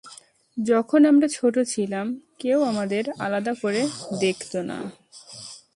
[0.57, 2.05] যখন আমরা ছোট ছিলাম,
[2.39, 3.81] কেউ আমাদের আলাদা করে
[4.19, 4.77] দেখতনা।